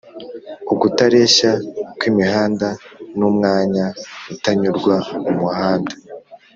[0.73, 1.51] ukutareshya
[1.97, 2.67] kw' imihanda
[3.17, 3.85] n' umwanya
[4.33, 5.93] utanyurwa mumuhanda